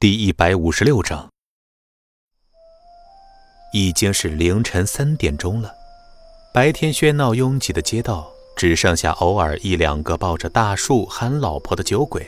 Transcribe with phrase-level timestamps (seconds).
[0.00, 1.30] 第一百五十六章，
[3.72, 5.72] 已经是凌晨三点钟了。
[6.52, 12.26] 白天喧闹拥挤的街道，只剩下偶尔一两个抱着大树喊老婆的酒鬼。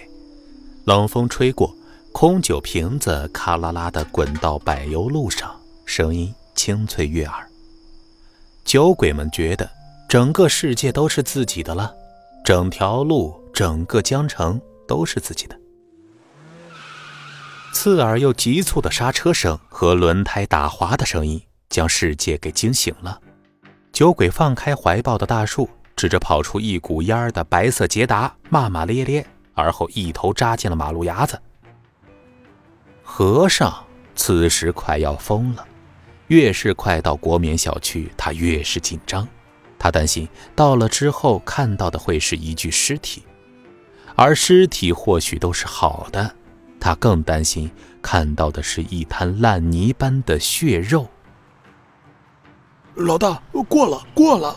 [0.87, 1.75] 冷风吹过，
[2.13, 5.55] 空酒瓶子咔啦啦的滚到柏油路上，
[5.85, 7.47] 声音清脆悦耳。
[8.65, 9.69] 酒鬼们觉得
[10.09, 11.95] 整个世界都是自己的了，
[12.43, 14.59] 整条路、整个江城
[14.89, 15.61] 都是自己的。
[17.87, 23.21] 刺耳又急促的刹车声和轮胎打滑的声音将世界给惊醒了。
[23.93, 31.41] 酒鬼放开怀抱的大树，指着跑出一股烟儿的白色捷达骂骂咧咧，而后一头扎进了马路牙子。
[33.05, 33.73] 和尚
[34.17, 35.65] 此时快要疯了，
[36.27, 39.29] 越是快到国棉小区，他越是紧张。
[39.79, 43.23] 他担心到了之后看到的会是一具尸体，
[44.17, 46.35] 而尸体或许都是好的。
[46.87, 47.69] 他更担心
[48.01, 51.09] 看到的是一滩烂泥般的血肉。
[52.95, 54.57] 老大，过了，过了。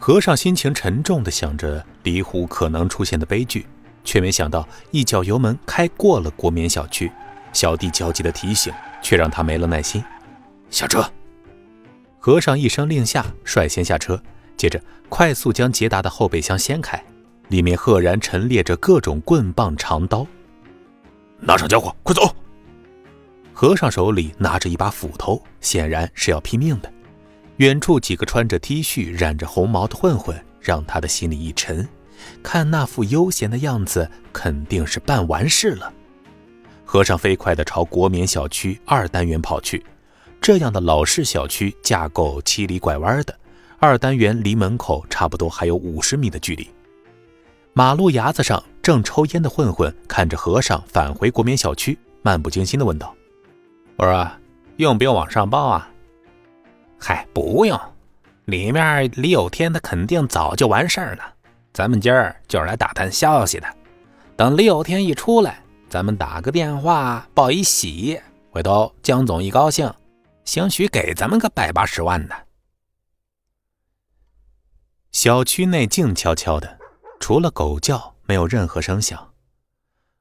[0.00, 3.68] 和尚心情沉重的想着离虎可能出现的悲剧，
[4.02, 7.08] 却没想到一脚油门开过了国棉小区。
[7.52, 10.02] 小弟焦急的提醒，却让他没了耐心。
[10.70, 11.08] 下车。
[12.18, 14.20] 和尚一声令下，率先下车，
[14.56, 17.00] 接着快速将捷达的后备箱掀开，
[17.46, 20.26] 里面赫然陈列着各种棍棒、长刀。
[21.40, 22.34] 拿上家伙，快走！
[23.52, 26.92] 和尚手里拿着一把斧头，显然是要拼命的。
[27.56, 31.86] 远处几个穿着 T 恤、染着红毛的混混，让他的心里一沉。
[32.42, 35.92] 看那副悠闲的样子，肯定是办完事了。
[36.84, 39.84] 和尚飞快地朝国棉小区二单元跑去。
[40.40, 43.38] 这样的老式小区架构七里拐弯的，
[43.78, 46.68] 二单元离门口差不多还有五十米的距离。
[47.78, 53.14] 马路牙子上正抽烟的混混看着和尚返回国棉小区，漫不经心地问道
[53.98, 54.26] ：“我说，
[54.78, 55.90] 用不用往上报啊
[56.98, 57.78] ？”“嗨，不用，
[58.46, 61.34] 里面李有天他肯定早就完事儿了。
[61.74, 63.68] 咱们今儿就是来打探消息的。
[64.36, 68.18] 等李有天一出来，咱们打个电话报一喜，
[68.50, 69.92] 回头江总一高兴，
[70.46, 72.34] 兴许给咱们个百八十万的。”
[75.12, 76.75] 小区内静悄悄的。
[77.26, 79.32] 除了狗叫，没有任何声响。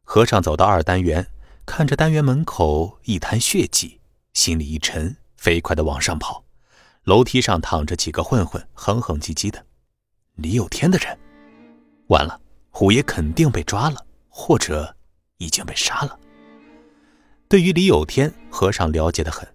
[0.03, 1.27] 和尚走到二单元，
[1.63, 3.99] 看着单元门口一滩血迹，
[4.33, 6.43] 心里一沉，飞快地往上跑。
[7.03, 9.63] 楼梯上躺着几个混混，哼哼唧唧的。
[10.33, 11.16] 李有天的人，
[12.07, 14.95] 完了，虎爷肯定被抓了，或者
[15.37, 16.19] 已经被杀了。
[17.47, 19.47] 对于李有天，和尚了解的很。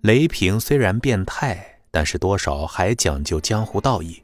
[0.00, 4.22] 雷平虽然变态，但是多少还讲究江湖道义。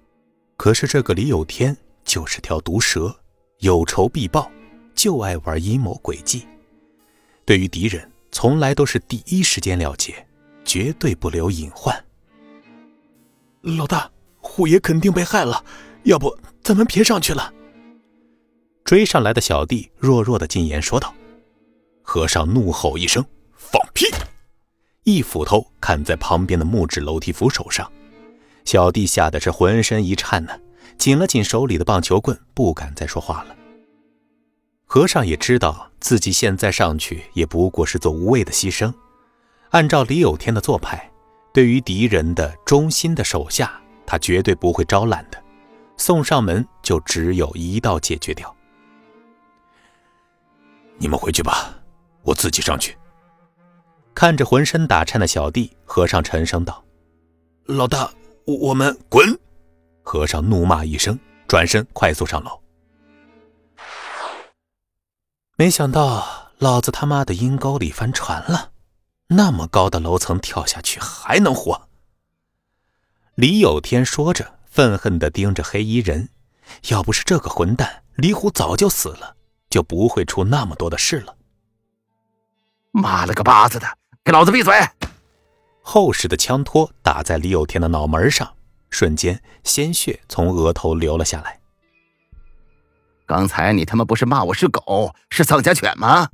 [0.57, 1.77] 可是这个李有天。
[2.05, 3.15] 就是条毒蛇，
[3.59, 4.51] 有仇必报，
[4.95, 6.47] 就爱玩阴谋诡计。
[7.45, 10.27] 对于敌人，从来都是第一时间了结，
[10.65, 12.05] 绝对不留隐患。
[13.63, 15.65] 老大，虎爷肯定被害了，
[16.03, 17.53] 要不咱们别上去了。
[18.85, 21.15] 追上来的小弟弱弱的进言说道。
[22.03, 23.25] 和尚怒吼一声
[23.57, 24.05] ：“放屁！”
[25.05, 27.91] 一斧头砍在旁边的木质楼梯扶手上，
[28.67, 30.53] 小弟吓得是浑身一颤呢。
[30.97, 33.57] 紧了紧手里的棒球棍，不敢再说话了。
[34.87, 38.93] 和尚也知道自己现在上去也不过是做无谓的牺牲。
[39.71, 41.11] 按照李有天的做派，
[41.53, 45.43] 对于敌人的忠心的手下，他绝对不会招揽的。
[45.97, 48.55] 送上门就只有一道解决掉。
[50.99, 51.75] 你们回去吧，
[52.23, 52.97] 我自己上去。
[54.15, 56.85] 看着浑身打颤的小弟，和尚沉声道
[57.67, 58.13] ：“老大，
[58.45, 59.37] 我们滚。”
[60.05, 62.61] 和尚怒骂一声，转身快速上楼。
[65.57, 68.71] 没想到老子他妈的阴沟里翻船了，
[69.29, 71.89] 那么高的楼层跳下去还能活？
[73.35, 76.29] 李有天说着，愤恨地盯着黑衣人。
[76.89, 79.37] 要不是这个混蛋，李虎早就死了，
[79.69, 81.37] 就不会出那么多的事了。
[82.91, 83.87] 妈了个巴子的，
[84.23, 84.73] 给老子闭嘴！
[85.83, 88.55] 厚实的枪托打在李有天的脑门上。
[88.95, 91.59] 瞬间，鲜血从额头流了下来。
[93.27, 96.29] 刚才你他妈不是骂我是狗，是丧家犬吗？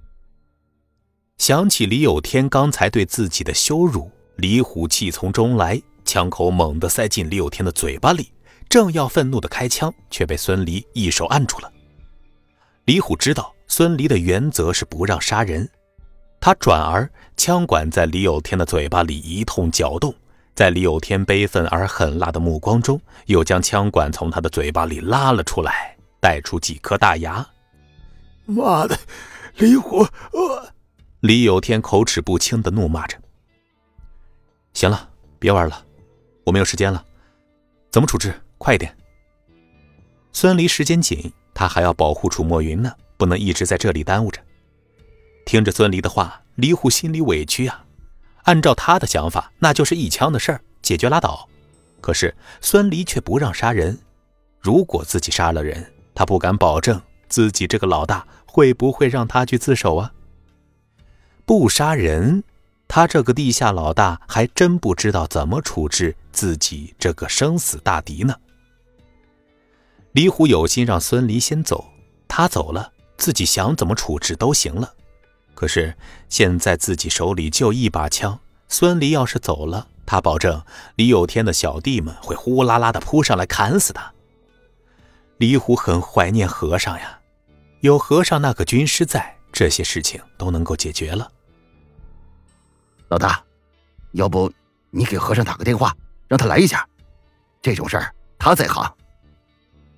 [1.38, 8.30] 想起李有天刚才对自己的羞辱，李虎气从中来，枪口猛地塞进李有天的嘴巴里，
[8.68, 11.72] 正要愤怒的开枪，却被孙离一手按住了。
[12.84, 15.66] 李虎知道孙离的原则是不让杀人，
[16.38, 20.14] 他转而枪管在李有天的嘴巴里一通搅动。
[20.54, 27.46] 在李有天悲愤而狠辣的目光中，又将枪管从他的嘴巴里拉了出来，带出几颗大牙。
[28.46, 28.98] 妈的，
[29.56, 30.00] 李虎！
[30.32, 30.72] 呃
[31.20, 33.16] 李有天口齿不清的怒骂着
[34.72, 35.84] ：“行了，别玩了，
[36.44, 37.04] 我没有时间了，
[37.90, 38.34] 怎么处置？
[38.56, 38.96] 快一点！”
[40.32, 44.40] 孙离时间紧，他还要保护楚墨云呢，不能一直在这里耽误着。
[45.44, 47.84] 听着孙离的话，李虎心里委屈啊。
[48.50, 51.48] 按照他的想法，那就是一枪的事儿，解决拉倒。
[52.00, 53.96] 可是孙离却不让杀人，
[54.58, 60.12] 如果自己杀了人，他不敢保证自己这个老大会不会让他去自首啊。
[61.44, 62.42] 不杀人，
[62.88, 68.34] 他这个地下老大还真不知道怎么处置自己这个生死大敌呢。
[70.10, 71.84] 李虎有心让孙离先走，
[72.26, 74.92] 他走了，自己想怎么处置都行了。
[75.60, 75.94] 可是
[76.30, 80.62] 现在自己手里就一把枪，孙离要是走了，他保证
[80.96, 84.10] 李有天的小弟们会呼啦啦的扑上来砍死他。
[85.36, 87.20] 李虎很怀念和尚呀，
[87.80, 91.30] 有和尚那个军师在，这些事情都能够解决了。
[93.08, 93.44] 老大，
[94.12, 94.50] 要不
[94.88, 95.94] 你给和尚打个电话，
[96.26, 96.88] 让他来一下，
[97.60, 98.90] 这种事儿他在行。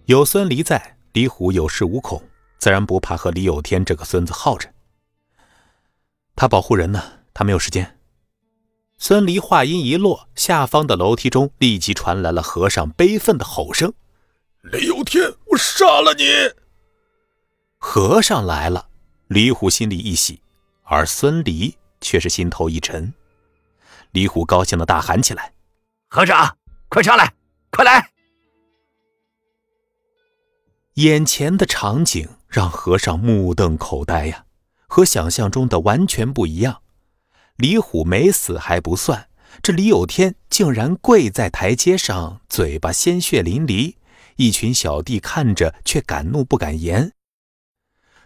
[0.07, 2.21] 有孙离在，李虎有恃无恐，
[2.59, 4.69] 自然不怕和李有天这个孙子耗着。
[6.35, 7.99] 他保护人呢，他没有时间。
[8.99, 13.93] 孙离话音一落，下方的楼梯中立即传来了和尚悲愤的吼声
[14.63, 16.25] ：“雷有天，我杀了你！”
[17.79, 18.89] 和尚来了，
[19.27, 20.41] 李虎心里一喜，
[20.85, 23.13] 而孙离却是心头一沉。
[24.13, 25.53] 李虎高兴的大喊起来
[26.09, 26.57] ：“和尚，
[26.89, 27.35] 快上来，
[27.71, 28.11] 快来！”
[30.95, 34.45] 眼前的场景让和尚目瞪口呆呀。
[34.95, 36.83] 和想象中的完全不一样，
[37.57, 39.31] 李虎没死还不算，
[39.63, 43.95] 这李有天竟然跪在台阶上，嘴巴鲜血淋漓，
[44.37, 47.13] 一群小弟看着却敢怒不敢言。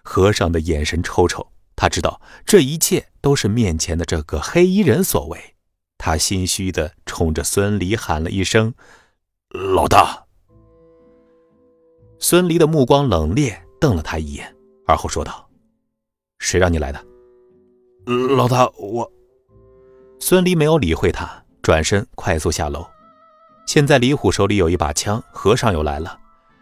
[0.02, 5.54] 和尚的眼神抽抽，他知道这一切都是面前的这个黑衣人所为，
[5.96, 8.74] 他心虚的冲着孙离喊了一声
[9.54, 10.24] ：“老大。”
[12.18, 14.52] 孙离的目光冷冽，瞪了他一眼，
[14.84, 15.45] 而后说道。
[16.46, 17.04] 谁让你来的，
[18.36, 18.68] 老大？
[18.78, 19.10] 我
[20.20, 21.28] 孙离没有理会他，
[21.60, 22.86] 转身快速下楼。
[23.66, 26.16] 现在李虎手里有一把枪，和尚又来了，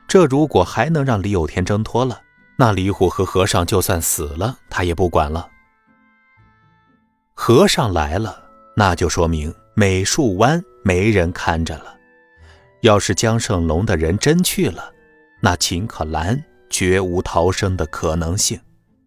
[0.09, 2.19] 这如果还能让李有天挣脱了，
[2.57, 5.51] 那李虎和和尚就算死了，他也不管了。
[7.35, 8.43] 和尚来了，
[8.75, 11.95] 那就说明美术湾没人看着了。
[12.81, 14.91] 要是江胜龙的人真去了，
[15.43, 18.59] 那秦可兰绝无逃生的可能性。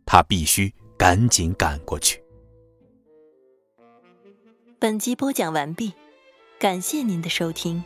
[0.08, 2.24] 他必须赶紧赶过去。
[4.80, 5.94] 本集播讲完毕，
[6.58, 7.84] 感谢您的收听。